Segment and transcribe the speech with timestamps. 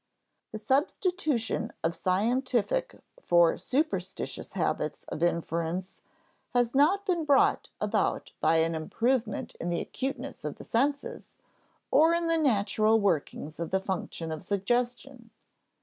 [0.51, 6.01] The substitution of scientific for superstitious habits of inference
[6.55, 11.33] has not been brought about by any improvement in the acuteness of the senses
[11.91, 15.29] or in the natural workings of the function of suggestion.